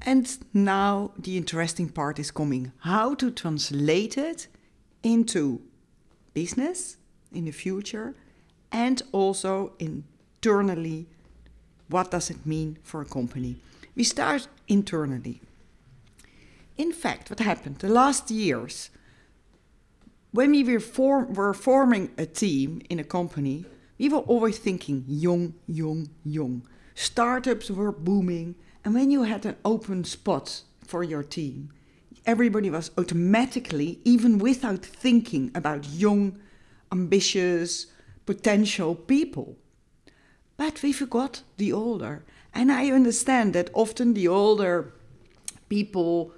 And 0.00 0.26
now 0.52 1.12
the 1.18 1.36
interesting 1.36 1.88
part 1.88 2.18
is 2.18 2.30
coming 2.30 2.72
how 2.78 3.14
to 3.14 3.30
translate 3.30 4.18
it 4.18 4.48
into 5.02 5.60
business 6.34 6.96
in 7.32 7.44
the 7.44 7.52
future 7.52 8.14
and 8.72 9.02
also 9.12 9.72
internally 9.78 11.06
what 11.88 12.10
does 12.10 12.30
it 12.30 12.44
mean 12.44 12.78
for 12.82 13.02
a 13.02 13.04
company. 13.04 13.56
We 13.94 14.04
start 14.04 14.48
internally. 14.66 15.40
In 16.76 16.92
fact, 16.92 17.30
what 17.30 17.40
happened 17.40 17.78
the 17.78 17.88
last 17.88 18.30
years, 18.30 18.90
when 20.30 20.50
we 20.52 20.64
were, 20.64 20.80
form, 20.80 21.34
were 21.34 21.54
forming 21.54 22.10
a 22.16 22.26
team 22.26 22.80
in 22.88 22.98
a 22.98 23.04
company, 23.04 23.66
we 23.98 24.08
were 24.08 24.18
always 24.18 24.58
thinking 24.58 25.04
young, 25.06 25.54
young, 25.66 26.08
young. 26.24 26.66
Startups 26.94 27.70
were 27.70 27.92
booming, 27.92 28.54
and 28.84 28.94
when 28.94 29.10
you 29.10 29.22
had 29.22 29.44
an 29.46 29.56
open 29.64 30.04
spot 30.04 30.62
for 30.84 31.04
your 31.04 31.22
team, 31.22 31.70
everybody 32.26 32.70
was 32.70 32.90
automatically, 32.96 34.00
even 34.04 34.38
without 34.38 34.84
thinking 34.84 35.50
about 35.54 35.86
young, 35.86 36.38
ambitious, 36.90 37.86
potential 38.26 38.94
people. 38.94 39.56
But 40.56 40.82
we 40.82 40.92
forgot 40.92 41.42
the 41.56 41.72
older. 41.72 42.24
And 42.54 42.70
I 42.70 42.90
understand 42.90 43.54
that 43.54 43.70
often 43.72 44.14
the 44.14 44.28
older 44.28 44.92
people 45.68 46.32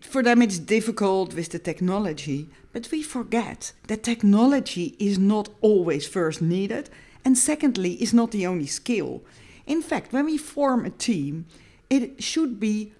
for 0.00 0.22
them 0.22 0.42
it's 0.42 0.58
difficult 0.58 1.34
with 1.34 1.50
the 1.50 1.58
technology, 1.58 2.48
but 2.72 2.90
we 2.90 3.02
forget 3.02 3.72
that 3.86 4.02
technology 4.02 4.96
is 4.98 5.18
not 5.18 5.48
always 5.60 6.06
first 6.06 6.42
needed, 6.42 6.90
and 7.24 7.36
secondly, 7.36 7.94
is 8.02 8.14
not 8.14 8.30
the 8.30 8.46
only 8.46 8.66
skill. 8.66 9.22
In 9.66 9.82
fact, 9.82 10.12
when 10.12 10.26
we 10.26 10.38
form 10.38 10.84
a 10.84 10.90
team, 10.90 11.46
it 11.90 12.22
should 12.22 12.60
be 12.60 12.92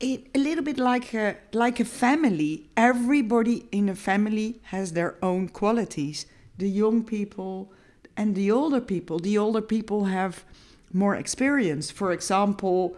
a, 0.00 0.24
a 0.34 0.38
little 0.38 0.64
bit 0.64 0.78
like 0.78 1.14
a, 1.14 1.36
like 1.52 1.80
a 1.80 1.84
family. 1.84 2.68
Everybody 2.76 3.66
in 3.70 3.88
a 3.88 3.94
family 3.94 4.60
has 4.64 4.92
their 4.92 5.16
own 5.22 5.48
qualities. 5.48 6.26
The 6.58 6.68
young 6.68 7.04
people 7.04 7.72
and 8.16 8.34
the 8.34 8.50
older 8.50 8.80
people. 8.80 9.18
The 9.18 9.38
older 9.38 9.62
people 9.62 10.06
have 10.06 10.44
more 10.92 11.14
experience. 11.14 11.90
For 11.90 12.12
example, 12.12 12.96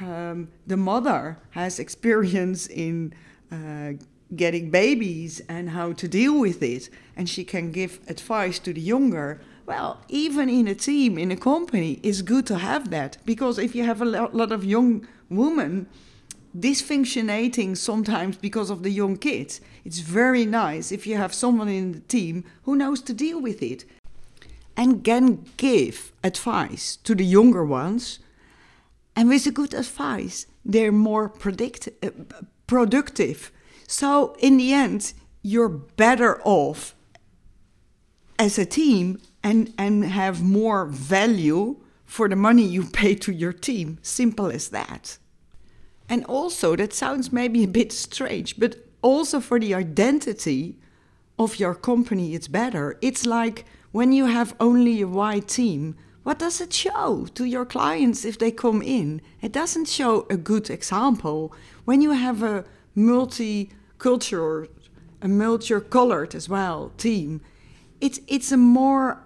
um, 0.00 0.48
the 0.66 0.76
mother 0.76 1.38
has 1.50 1.78
experience 1.78 2.66
in 2.66 3.14
uh, 3.52 3.92
getting 4.34 4.70
babies 4.70 5.40
and 5.48 5.70
how 5.70 5.92
to 5.92 6.08
deal 6.08 6.38
with 6.38 6.62
it, 6.62 6.88
and 7.16 7.28
she 7.28 7.44
can 7.44 7.70
give 7.70 8.00
advice 8.08 8.58
to 8.60 8.72
the 8.72 8.80
younger. 8.80 9.40
Well, 9.66 10.00
even 10.08 10.48
in 10.48 10.68
a 10.68 10.74
team, 10.74 11.16
in 11.18 11.30
a 11.30 11.36
company, 11.36 12.00
it's 12.02 12.22
good 12.22 12.46
to 12.46 12.58
have 12.58 12.90
that 12.90 13.18
because 13.24 13.58
if 13.58 13.74
you 13.74 13.84
have 13.84 14.02
a 14.02 14.04
lot 14.04 14.52
of 14.52 14.64
young 14.64 15.06
women 15.30 15.86
dysfunctionating 16.56 17.76
sometimes 17.76 18.36
because 18.36 18.70
of 18.70 18.82
the 18.82 18.90
young 18.90 19.16
kids, 19.16 19.60
it's 19.84 20.00
very 20.00 20.44
nice 20.44 20.92
if 20.92 21.06
you 21.06 21.16
have 21.16 21.32
someone 21.32 21.68
in 21.68 21.92
the 21.92 22.00
team 22.00 22.44
who 22.64 22.76
knows 22.76 23.00
to 23.02 23.14
deal 23.14 23.40
with 23.40 23.62
it 23.62 23.84
and 24.76 25.04
can 25.04 25.44
give 25.56 26.12
advice 26.22 26.96
to 26.96 27.14
the 27.14 27.24
younger 27.24 27.64
ones 27.64 28.18
and 29.16 29.28
with 29.28 29.46
a 29.46 29.50
good 29.50 29.74
advice, 29.74 30.46
they're 30.64 30.92
more 30.92 31.28
predict- 31.28 31.88
uh, 32.02 32.10
productive. 32.66 33.52
So, 33.86 34.36
in 34.38 34.56
the 34.56 34.72
end, 34.72 35.12
you're 35.42 35.68
better 35.68 36.40
off 36.42 36.94
as 38.38 38.58
a 38.58 38.64
team 38.66 39.20
and, 39.42 39.72
and 39.78 40.04
have 40.04 40.42
more 40.42 40.86
value 40.86 41.76
for 42.04 42.28
the 42.28 42.36
money 42.36 42.62
you 42.62 42.84
pay 42.84 43.14
to 43.14 43.32
your 43.32 43.52
team. 43.52 43.98
Simple 44.02 44.50
as 44.50 44.68
that. 44.70 45.18
And 46.08 46.24
also, 46.24 46.76
that 46.76 46.92
sounds 46.92 47.32
maybe 47.32 47.64
a 47.64 47.68
bit 47.68 47.92
strange, 47.92 48.58
but 48.58 48.76
also 49.02 49.40
for 49.40 49.60
the 49.60 49.74
identity 49.74 50.78
of 51.38 51.58
your 51.58 51.74
company, 51.74 52.34
it's 52.34 52.48
better. 52.48 52.98
It's 53.00 53.26
like 53.26 53.64
when 53.92 54.12
you 54.12 54.26
have 54.26 54.54
only 54.60 55.00
a 55.00 55.08
white 55.08 55.48
team, 55.48 55.96
what 56.24 56.38
does 56.38 56.60
it 56.60 56.72
show 56.72 57.26
to 57.34 57.44
your 57.44 57.66
clients 57.66 58.24
if 58.24 58.38
they 58.38 58.50
come 58.50 58.80
in? 58.82 59.20
It 59.42 59.52
doesn't 59.52 59.88
show 59.88 60.26
a 60.30 60.38
good 60.38 60.70
example. 60.70 61.52
When 61.84 62.00
you 62.00 62.12
have 62.12 62.42
a 62.42 62.64
multicultural, 62.96 64.68
a 65.20 65.28
multicolored 65.28 66.34
as 66.34 66.48
well 66.48 66.92
team, 66.96 67.42
it's 68.00 68.20
it's 68.26 68.50
a 68.52 68.56
more 68.56 69.22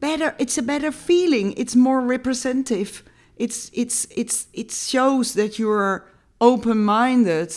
better 0.00 0.34
it's 0.38 0.56
a 0.56 0.62
better 0.62 0.90
feeling. 0.90 1.52
It's 1.58 1.76
more 1.76 2.00
representative. 2.00 3.02
It's 3.36 3.70
it's 3.74 4.06
it's 4.16 4.48
it 4.54 4.72
shows 4.72 5.34
that 5.34 5.58
you're 5.58 6.08
open-minded 6.40 7.54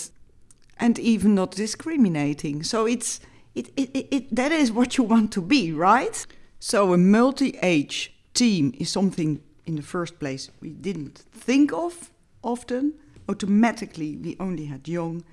and 0.77 0.99
even 0.99 1.35
not 1.35 1.51
discriminating. 1.51 2.63
So 2.63 2.85
it's 2.85 3.21
it, 3.55 3.69
it, 3.77 3.89
it, 3.93 4.07
it 4.11 4.35
that 4.35 4.51
is 4.51 4.69
what 4.69 4.97
you 4.97 5.05
want 5.05 5.31
to 5.31 5.41
be, 5.41 5.71
right? 5.71 6.25
So 6.59 6.91
a 6.91 6.97
multi-age 6.97 8.13
team 8.33 8.73
is 8.77 8.89
something 8.89 9.41
in 9.65 9.75
the 9.75 9.81
first 9.81 10.19
place 10.19 10.49
we 10.61 10.69
didn't 10.69 11.19
think 11.31 11.71
of 11.73 12.11
often. 12.41 12.93
Automatically, 13.29 14.17
we 14.17 14.35
only 14.39 14.65
had 14.65 14.87
young. 14.87 15.23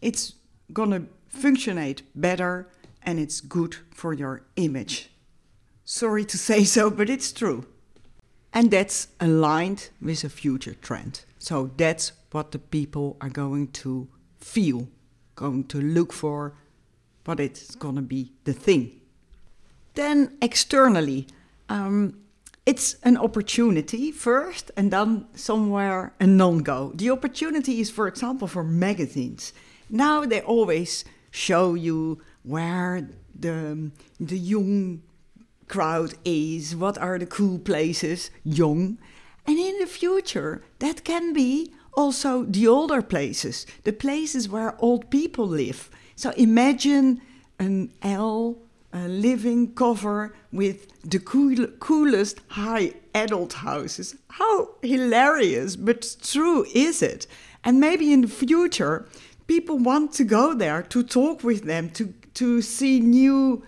It's 0.00 0.34
gonna 0.72 1.06
functionate 1.28 2.02
better 2.14 2.68
and 3.02 3.18
it's 3.18 3.40
good 3.40 3.76
for 3.90 4.12
your 4.12 4.44
image. 4.56 5.10
Sorry 5.84 6.24
to 6.24 6.38
say 6.38 6.64
so, 6.64 6.90
but 6.90 7.10
it's 7.10 7.32
true. 7.32 7.66
And 8.52 8.70
that's 8.70 9.08
aligned 9.20 9.90
with 10.00 10.24
a 10.24 10.28
future 10.28 10.74
trend. 10.74 11.24
So 11.38 11.70
that's 11.76 12.12
what 12.30 12.52
the 12.52 12.58
people 12.58 13.16
are 13.20 13.30
going 13.30 13.68
to 13.68 14.08
feel, 14.38 14.88
going 15.34 15.64
to 15.64 15.80
look 15.80 16.12
for, 16.12 16.54
but 17.24 17.40
it's 17.40 17.74
gonna 17.74 18.02
be 18.02 18.32
the 18.44 18.52
thing. 18.52 19.00
Then 19.94 20.36
externally, 20.40 21.26
um, 21.72 22.18
it's 22.66 22.96
an 23.02 23.16
opportunity 23.16 24.12
first 24.12 24.70
and 24.76 24.90
then 24.90 25.26
somewhere 25.34 26.12
a 26.20 26.26
non-go. 26.26 26.92
The 26.94 27.10
opportunity 27.10 27.80
is, 27.80 27.90
for 27.90 28.06
example, 28.06 28.46
for 28.46 28.62
magazines. 28.62 29.52
Now 29.88 30.26
they 30.26 30.42
always 30.42 31.04
show 31.30 31.74
you 31.74 32.20
where 32.42 33.08
the, 33.34 33.90
the 34.20 34.38
young 34.38 35.02
crowd 35.66 36.14
is, 36.26 36.76
what 36.76 36.98
are 36.98 37.18
the 37.18 37.26
cool 37.26 37.58
places, 37.58 38.30
young. 38.44 38.98
And 39.46 39.58
in 39.58 39.78
the 39.78 39.86
future, 39.86 40.62
that 40.78 41.04
can 41.04 41.32
be 41.32 41.72
also 41.94 42.44
the 42.44 42.68
older 42.68 43.00
places, 43.00 43.66
the 43.84 43.92
places 43.94 44.48
where 44.48 44.76
old 44.78 45.10
people 45.10 45.46
live. 45.48 45.90
So 46.16 46.30
imagine 46.36 47.22
an 47.58 47.92
L 48.02 48.58
living 48.98 49.74
cover 49.74 50.34
with 50.52 51.00
the 51.02 51.18
cool, 51.18 51.66
coolest 51.78 52.40
high 52.48 52.92
adult 53.14 53.54
houses. 53.54 54.16
How 54.28 54.70
hilarious, 54.82 55.76
but 55.76 56.16
true 56.22 56.66
is 56.74 57.02
it? 57.02 57.26
And 57.64 57.80
maybe 57.80 58.12
in 58.12 58.22
the 58.22 58.28
future, 58.28 59.08
people 59.46 59.78
want 59.78 60.12
to 60.14 60.24
go 60.24 60.54
there 60.54 60.82
to 60.82 61.02
talk 61.02 61.42
with 61.42 61.64
them, 61.64 61.90
to, 61.90 62.12
to 62.34 62.62
see 62.62 63.00
new 63.00 63.64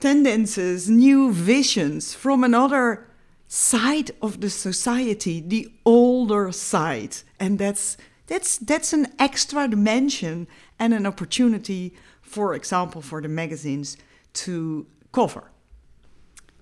tendencies, 0.00 0.90
new 0.90 1.32
visions 1.32 2.14
from 2.14 2.44
another 2.44 3.06
side 3.48 4.10
of 4.20 4.40
the 4.40 4.50
society, 4.50 5.40
the 5.40 5.72
older 5.84 6.50
side. 6.52 7.16
And 7.38 7.58
that's 7.58 7.96
that's 8.26 8.56
that's 8.58 8.92
an 8.92 9.06
extra 9.18 9.68
dimension 9.68 10.46
and 10.78 10.94
an 10.94 11.06
opportunity, 11.06 11.94
for 12.22 12.54
example, 12.54 13.02
for 13.02 13.20
the 13.20 13.28
magazines 13.28 13.96
to 14.34 14.86
cover. 15.12 15.50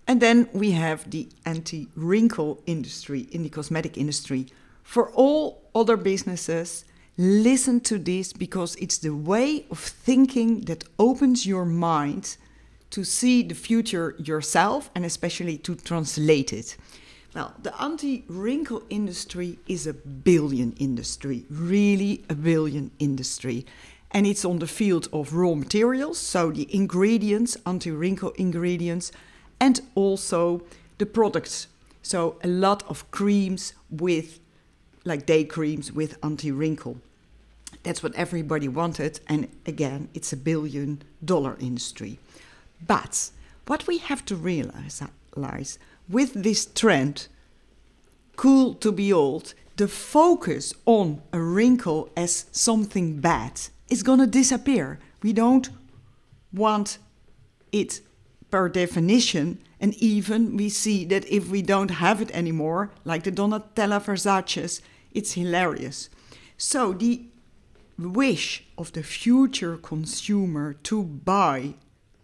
And 0.07 0.21
then 0.21 0.49
we 0.52 0.73
have 0.73 1.11
the 1.11 1.29
anti 1.47 1.88
wrinkle 1.95 2.62
industry 2.67 3.29
in 3.31 3.43
the 3.43 3.49
cosmetic 3.49 3.97
industry. 3.97 4.47
For 4.83 5.11
all 5.12 5.62
other 5.75 5.97
businesses, 5.97 6.85
listen 7.16 7.81
to 7.81 7.99
this 7.99 8.33
because 8.33 8.75
it's 8.77 8.99
the 8.99 9.14
way 9.14 9.64
of 9.70 9.79
thinking 9.79 10.62
that 10.62 10.85
opens 10.99 11.46
your 11.46 11.64
mind 11.64 12.37
to 12.90 13.05
see 13.05 13.42
the 13.42 13.55
future 13.55 14.14
yourself 14.18 14.90
and 14.94 15.05
especially 15.05 15.57
to 15.59 15.75
translate 15.77 16.53
it. 16.53 16.77
Well, 17.35 17.55
the 17.62 17.73
anti 17.81 18.25
wrinkle 18.29 18.83
industry 18.90 19.59
is 19.66 19.87
a 19.87 19.94
billion 19.94 20.73
industry, 20.73 21.46
really 21.49 22.25
a 22.29 22.35
billion 22.35 22.90
industry 22.99 23.64
and 24.12 24.27
it's 24.27 24.44
on 24.44 24.59
the 24.59 24.66
field 24.66 25.09
of 25.12 25.33
raw 25.33 25.55
materials, 25.55 26.18
so 26.18 26.51
the 26.51 26.72
ingredients, 26.75 27.57
anti 27.66 27.90
wrinkle 27.90 28.31
ingredients, 28.37 29.11
and 29.59 29.81
also 29.94 30.62
the 30.98 31.07
products. 31.07 31.66
So 32.03 32.37
a 32.44 32.48
lot 32.48 32.83
of 32.88 33.11
creams 33.11 33.72
with, 33.90 34.40
like 35.05 35.25
day 35.25 35.44
creams 35.44 35.90
with 35.90 36.18
anti 36.22 36.51
wrinkle. 36.51 36.98
That's 37.83 38.03
what 38.03 38.14
everybody 38.14 38.68
wanted, 38.68 39.20
and 39.29 39.48
again, 39.66 40.09
it's 40.14 40.33
a 40.33 40.37
billion 40.37 41.03
dollar 41.25 41.57
industry. 41.59 42.18
But 42.87 43.31
what 43.66 43.87
we 43.87 43.98
have 43.98 44.25
to 44.27 44.37
realize 44.37 45.03
with 46.09 46.35
this 46.35 46.66
trend, 46.66 47.29
cool 48.37 48.75
to 48.75 48.92
be 48.92 49.12
old, 49.12 49.55
the 49.77 49.88
focus 49.88 50.75
on 50.85 51.22
a 51.33 51.40
wrinkle 51.40 52.11
as 52.16 52.44
something 52.53 53.20
bad 53.20 53.61
is 53.92 54.02
going 54.02 54.20
to 54.20 54.26
disappear. 54.26 54.98
We 55.22 55.35
don't 55.35 55.68
want 56.50 56.98
it 57.72 58.00
per 58.50 58.68
definition. 58.70 59.59
And 59.81 59.94
even 59.94 60.57
we 60.57 60.68
see 60.70 61.05
that 61.07 61.26
if 61.28 61.48
we 61.50 61.61
don't 61.61 61.90
have 61.90 62.22
it 62.22 62.31
anymore, 62.31 62.90
like 63.05 63.24
the 63.24 63.33
Donatella 63.33 64.00
Versace's, 64.00 64.81
it's 65.12 65.33
hilarious. 65.35 66.09
So 66.57 66.92
the 66.94 67.26
wish 67.98 68.64
of 68.78 68.92
the 68.92 69.02
future 69.02 69.76
consumer 69.76 70.72
to 70.85 71.02
buy 71.05 71.74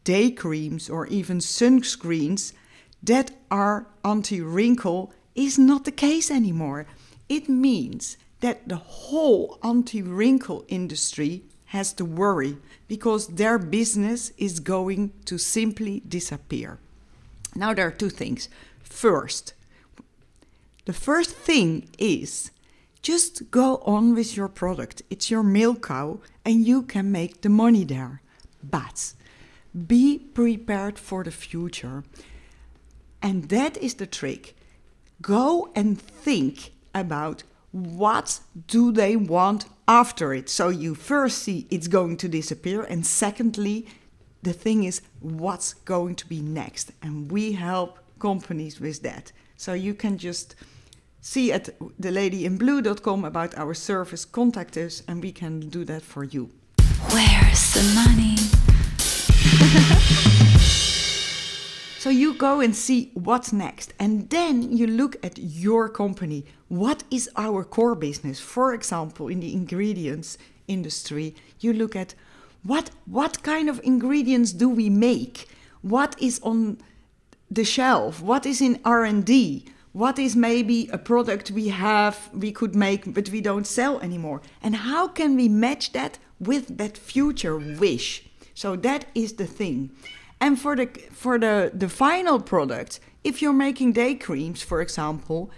day 0.04 0.31
creams 0.31 0.88
or 0.88 1.07
even 1.09 1.38
sunscreens 1.38 2.54
that 3.02 3.31
are 3.50 3.87
anti 4.04 4.40
wrinkle 4.40 5.12
is 5.35 5.59
not 5.59 5.85
the 5.85 5.92
case 5.92 6.31
anymore. 6.31 6.87
It 7.28 7.48
means 7.48 8.16
that 8.40 8.68
the 8.68 8.76
whole 8.76 9.59
anti 9.62 10.00
wrinkle 10.00 10.64
industry 10.68 11.42
has 11.68 11.92
to 11.92 12.04
worry 12.04 12.57
because 12.87 13.28
their 13.28 13.59
business 13.59 14.33
is 14.38 14.61
going 14.61 15.12
to 15.26 15.38
simply 15.38 16.00
disappear. 16.09 16.78
Now, 17.54 17.74
there 17.74 17.88
are 17.88 17.92
two 17.92 18.11
things. 18.11 18.48
First, 18.83 19.54
the 20.87 20.92
first 20.92 21.31
thing 21.31 21.88
is 21.98 22.50
just 23.02 23.50
go 23.50 23.76
on 23.85 24.14
with 24.14 24.37
your 24.37 24.48
product. 24.48 25.02
It's 25.11 25.31
your 25.31 25.42
milk 25.42 25.87
cow 25.88 26.20
and 26.44 26.66
you 26.66 26.83
can 26.83 27.12
make 27.12 27.42
the 27.42 27.48
money 27.48 27.85
there. 27.85 28.22
But 28.62 29.12
be 29.87 30.18
prepared 30.18 30.98
for 30.98 31.22
the 31.22 31.31
future. 31.31 32.04
And 33.20 33.50
that 33.50 33.76
is 33.76 33.94
the 33.94 34.07
trick. 34.07 34.57
Go 35.20 35.70
and 35.74 36.00
think 36.00 36.72
about 36.94 37.42
what 37.72 38.40
do 38.66 38.90
they 38.90 39.16
want 39.16 39.66
after 39.88 40.35
it. 40.35 40.48
So 40.48 40.68
you 40.68 40.94
first 40.94 41.38
see 41.38 41.66
it's 41.70 41.88
going 41.88 42.18
to 42.18 42.29
disappear, 42.29 42.83
and 42.83 43.05
secondly, 43.05 43.87
the 44.42 44.53
thing 44.53 44.85
is 44.85 45.01
what's 45.20 45.74
going 45.74 46.14
to 46.16 46.27
be 46.27 46.40
next. 46.40 46.92
And 47.03 47.33
we 47.33 47.53
help 47.53 47.98
companies 48.20 48.79
with 48.81 49.03
that. 49.03 49.33
So 49.57 49.72
you 49.72 49.94
can 49.94 50.18
just 50.18 50.55
see 51.20 51.51
at 51.51 51.70
theladyinblu.com 52.01 53.24
about 53.24 53.59
our 53.59 53.74
service, 53.74 54.24
contact 54.24 54.77
us, 54.77 55.03
and 55.09 55.22
we 55.22 55.33
can 55.33 55.61
do 55.68 55.85
that 55.85 56.03
for 56.03 56.22
you. 56.22 56.51
Where's 57.11 57.72
the 57.72 57.83
money? 57.94 58.38
So 62.09 62.12
you 62.12 62.33
go 62.33 62.61
and 62.61 62.75
see 62.75 63.11
what's 63.12 63.53
next, 63.53 63.92
and 63.99 64.31
then 64.31 64.75
you 64.75 64.87
look 64.87 65.23
at 65.23 65.37
your 65.37 65.90
company. 65.90 66.47
What 66.68 67.05
is 67.11 67.29
our 67.37 67.64
core 67.64 67.94
business? 67.94 68.40
For 68.40 68.73
example, 68.73 69.29
in 69.29 69.40
the 69.40 69.53
ingredients 69.53 70.38
industry, 70.66 71.35
you 71.61 71.75
look 71.75 71.94
at 71.94 72.14
what 72.62 72.92
what 73.05 73.42
kind 73.42 73.68
of 73.68 73.79
ingredients 73.85 74.53
do 74.53 74.71
we 74.71 74.88
make? 74.88 75.49
What 75.83 76.16
is 76.18 76.40
on 76.42 76.79
the 77.51 77.64
shelf? 77.64 78.23
What 78.23 78.47
is 78.47 78.62
in 78.62 78.81
R&D? 78.87 79.66
What 79.92 80.18
is 80.18 80.35
maybe 80.35 80.88
a 80.90 80.97
product 80.97 81.51
we 81.51 81.68
have 81.68 82.31
we 82.33 82.53
could 82.53 82.75
make 82.75 83.12
but 83.12 83.29
we 83.29 83.42
don't 83.42 83.66
sell 83.66 84.01
anymore? 84.01 84.40
And 84.62 84.77
how 84.77 85.09
can 85.09 85.37
we 85.37 85.51
match 85.51 85.92
that 85.92 86.18
with 86.40 86.79
that 86.79 86.97
future 86.97 87.59
wish? 87.59 88.25
So 88.55 88.77
that 88.77 89.05
is 89.14 89.35
the 89.35 89.47
thing. 89.47 89.90
And 90.40 90.61
for 90.61 90.77
the 90.77 90.87
for 91.11 91.38
the 91.38 91.70
the 91.74 91.88
final 91.88 92.40
product, 92.40 93.01
if 93.24 93.42
you're 93.42 93.53
making 93.53 93.92
day 93.92 94.14
creams, 94.14 94.62
for 94.62 94.81
example, 94.81 95.51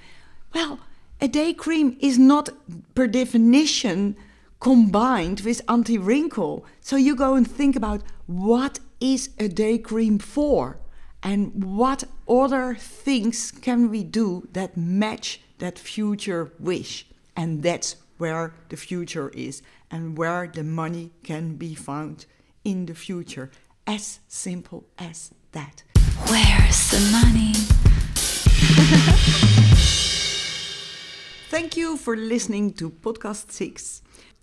well, 0.55 0.81
a 1.21 1.29
day 1.29 1.53
cream 1.53 1.97
is 2.01 2.19
not 2.19 2.49
per 2.95 3.07
definition 3.07 4.17
combined 4.61 5.41
with 5.41 5.63
anti-wrinkle. 5.69 6.65
So 6.81 6.97
you 6.97 7.17
go 7.17 7.35
and 7.35 7.51
think 7.51 7.77
about 7.77 8.03
what 8.27 8.79
is 9.01 9.31
a 9.39 9.49
day 9.49 9.79
cream 9.79 10.19
for? 10.19 10.79
And 11.23 11.65
what 11.65 12.05
other 12.29 12.75
things 12.75 13.51
can 13.51 13.91
we 13.91 14.03
do 14.05 14.49
that 14.53 14.77
match 14.77 15.41
that 15.59 15.79
future 15.79 16.53
wish? 16.59 17.07
And 17.37 17.63
that's 17.63 17.97
where 18.19 18.55
the 18.69 18.77
future 18.77 19.31
is 19.31 19.63
and 19.91 20.17
where 20.17 20.47
the 20.47 20.63
money 20.63 21.11
can 21.23 21.57
be 21.57 21.75
found 21.75 22.27
in 22.65 22.87
the 22.87 22.95
future. 22.95 23.51
As 23.87 24.21
simple 24.29 24.85
as 24.99 25.33
that. 25.53 25.83
Where's 26.27 26.91
the 26.91 27.01
money? 27.11 27.55
Thank 31.51 31.77
you 31.77 31.97
for 31.97 32.17
listening 32.17 32.73
to 32.75 32.91
podcast 32.91 33.51
6. 33.51 34.03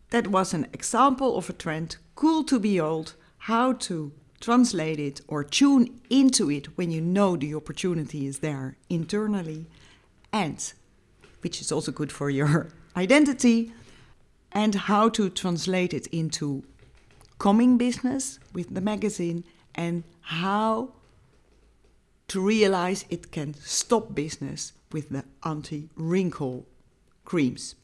That 0.09 0.27
was 0.27 0.53
an 0.53 0.67
example 0.73 1.37
of 1.37 1.49
a 1.49 1.53
trend, 1.53 1.97
cool 2.15 2.43
to 2.45 2.59
be 2.59 2.79
old, 2.79 3.13
how 3.37 3.73
to 3.73 4.11
translate 4.39 4.99
it 4.99 5.21
or 5.27 5.43
tune 5.43 5.99
into 6.09 6.51
it 6.51 6.77
when 6.77 6.91
you 6.91 7.01
know 7.01 7.35
the 7.35 7.55
opportunity 7.55 8.27
is 8.27 8.39
there 8.39 8.77
internally, 8.89 9.65
and 10.33 10.73
which 11.41 11.61
is 11.61 11.71
also 11.71 11.91
good 11.91 12.11
for 12.11 12.29
your 12.29 12.69
identity, 12.97 13.71
and 14.51 14.75
how 14.75 15.09
to 15.09 15.29
translate 15.29 15.93
it 15.93 16.07
into 16.07 16.63
coming 17.39 17.77
business 17.77 18.39
with 18.53 18.73
the 18.73 18.81
magazine, 18.81 19.43
and 19.75 20.03
how 20.21 20.89
to 22.27 22.41
realize 22.41 23.05
it 23.09 23.31
can 23.31 23.53
stop 23.53 24.13
business 24.13 24.73
with 24.91 25.09
the 25.09 25.23
anti 25.43 25.89
wrinkle 25.95 26.65
creams. 27.25 27.75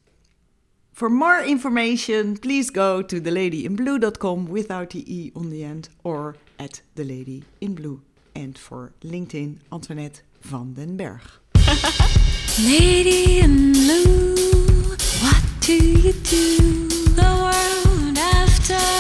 For 0.94 1.10
more 1.10 1.42
information, 1.42 2.38
please 2.38 2.70
go 2.70 3.02
to 3.02 3.20
theladyinblu.com 3.20 4.46
without 4.46 4.92
the 4.92 5.04
E 5.12 5.32
on 5.36 5.50
the 5.50 5.63
end 5.63 5.89
or 6.04 6.36
at 6.60 6.82
The 6.96 7.04
Lady 7.04 7.44
in 7.60 7.74
Blue. 7.74 8.02
And 8.36 8.58
for 8.58 8.94
LinkedIn, 9.02 9.58
Antoinette 9.72 10.22
van 10.42 10.74
den 10.74 10.98
Berg. 10.98 11.22
Lady 12.60 13.39
in 13.39 13.74
blue, 13.74 14.96
what 15.22 15.44
do 15.62 15.74
you 15.74 16.13
do? 16.13 16.93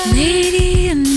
Canadian 0.05 1.12